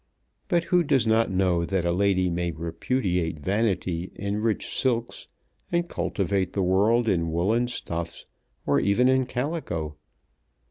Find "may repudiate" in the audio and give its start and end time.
2.31-3.37